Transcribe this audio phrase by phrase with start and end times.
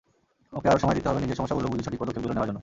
[0.57, 2.59] ওকে আরও সময় দিতে হবে নিজের সমস্যাগুলো বুঝে সঠিক পদক্ষেপগুলো নেওয়ার জন্য।